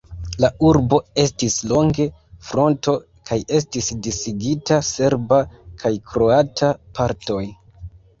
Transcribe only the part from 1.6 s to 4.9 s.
longe fronto kaj estis disigita